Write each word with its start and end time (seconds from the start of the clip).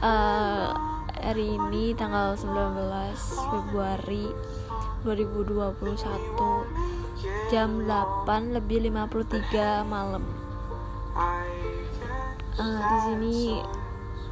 uh, 0.00 0.72
hari 1.20 1.56
ini 1.56 1.92
tanggal 1.94 2.36
19 2.36 3.14
Februari 3.52 4.26
2021 5.04 7.52
jam 7.52 7.84
8 7.84 8.56
lebih 8.56 8.88
53 8.88 9.84
malam. 9.86 10.24
Uh, 12.60 12.80
di 12.80 12.98
sini 13.08 13.36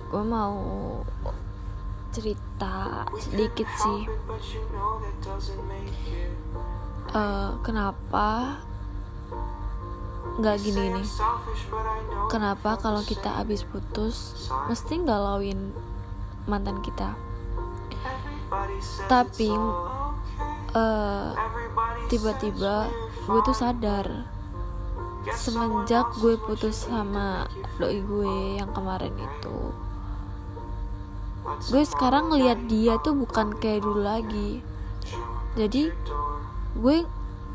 gue 0.09 0.25
mau 0.25 0.57
cerita 2.13 3.05
sedikit 3.21 3.69
sih. 3.77 4.01
Uh, 7.09 7.57
kenapa 7.65 8.61
nggak 10.39 10.57
gini 10.63 10.95
nih. 10.95 11.09
Kenapa 12.31 12.79
kalau 12.79 13.03
kita 13.03 13.43
habis 13.43 13.67
putus 13.67 14.49
mesti 14.71 15.03
galauin 15.03 15.75
mantan 16.47 16.81
kita? 16.81 17.19
Tapi 19.11 19.51
uh, 20.73 21.35
tiba-tiba 22.09 22.89
gue 23.27 23.41
tuh 23.45 23.57
sadar. 23.57 24.07
Semenjak 25.29 26.09
gue 26.23 26.41
putus 26.41 26.89
sama 26.89 27.45
doi 27.77 28.01
gue 28.01 28.57
yang 28.57 28.73
kemarin 28.73 29.13
itu 29.13 29.89
gue 31.69 31.83
sekarang 31.83 32.29
ngelihat 32.29 32.61
dia 32.69 33.01
tuh 33.01 33.17
bukan 33.17 33.57
kayak 33.57 33.81
dulu 33.81 34.05
lagi. 34.05 34.61
Jadi 35.57 35.89
gue 36.77 36.97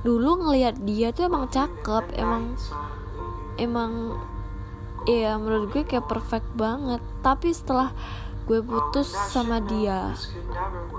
dulu 0.03 0.47
ngelihat 0.47 0.83
dia 0.83 1.15
tuh 1.15 1.31
emang 1.31 1.47
cakep 1.47 2.03
emang 2.19 2.53
emang 3.55 4.19
ya 5.07 5.35
menurut 5.39 5.71
gue 5.71 5.83
kayak 5.87 6.07
perfect 6.07 6.47
banget. 6.55 6.99
Tapi 7.23 7.55
setelah 7.55 7.95
gue 8.43 8.59
putus 8.59 9.07
sama 9.07 9.63
dia 9.63 10.11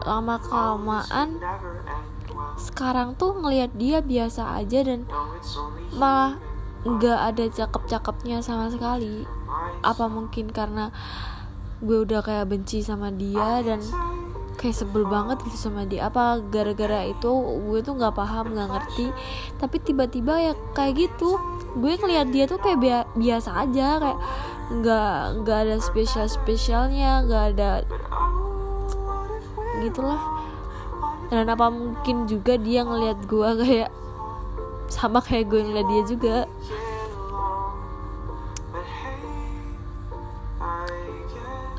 lama 0.08 0.40
kelamaan 0.40 1.36
sekarang 2.56 3.12
tuh 3.20 3.36
ngelihat 3.36 3.76
dia 3.76 4.00
biasa 4.00 4.56
aja 4.56 4.80
dan 4.80 5.04
malah 5.92 6.40
nggak 6.84 7.20
ada 7.32 7.44
cakep-cakepnya 7.52 8.40
sama 8.40 8.72
sekali. 8.72 9.28
Apa 9.84 10.08
mungkin 10.08 10.48
karena 10.52 10.88
gue 11.84 12.04
udah 12.04 12.24
kayak 12.24 12.48
benci 12.48 12.80
sama 12.80 13.12
dia 13.12 13.60
dan 13.60 13.80
kayak 14.64 14.80
sebel 14.80 15.04
banget 15.04 15.44
gitu 15.44 15.68
sama 15.68 15.84
dia. 15.84 16.08
Apa 16.08 16.40
gara-gara 16.40 17.04
itu 17.04 17.28
gue 17.68 17.84
tuh 17.84 18.00
nggak 18.00 18.16
paham 18.16 18.56
nggak 18.56 18.68
ngerti. 18.72 19.12
Tapi 19.60 19.76
tiba-tiba 19.84 20.40
ya 20.40 20.52
kayak 20.72 21.04
gitu 21.04 21.36
gue 21.76 21.92
ngeliat 22.00 22.32
dia 22.32 22.48
tuh 22.48 22.56
kayak 22.64 23.12
biasa 23.12 23.68
aja 23.68 24.00
kayak 24.00 24.18
nggak 24.72 25.16
nggak 25.44 25.58
ada 25.68 25.76
spesial 25.84 26.24
spesialnya 26.24 27.20
nggak 27.28 27.44
ada 27.52 27.70
gitulah. 29.84 30.24
Dan 31.28 31.52
apa 31.52 31.68
mungkin 31.68 32.24
juga 32.24 32.56
dia 32.56 32.88
ngelihat 32.88 33.20
gue 33.28 33.48
kayak 33.68 33.90
sama 34.88 35.20
kayak 35.20 35.52
gue 35.52 35.60
ngeliat 35.60 35.88
dia 35.92 36.02
juga 36.08 36.36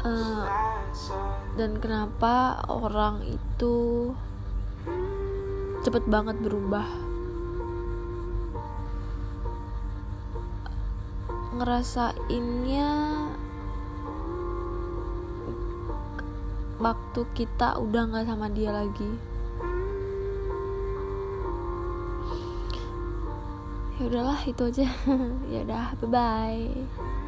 uh, 0.06 0.46
dan 1.58 1.82
kenapa 1.82 2.62
orang 2.70 3.26
itu 3.26 4.12
cepet 5.82 6.06
banget 6.06 6.38
berubah? 6.40 6.86
Ngerasainnya 11.56 12.92
waktu 16.78 17.22
kita 17.34 17.80
udah 17.80 18.02
nggak 18.12 18.28
sama 18.28 18.48
dia 18.52 18.70
lagi. 18.70 19.12
Ya 23.96 24.12
udahlah 24.12 24.44
itu 24.44 24.62
aja. 24.68 24.88
Ya 25.52 25.64
udah 25.64 25.96
bye 26.04 26.12
bye 26.12 27.25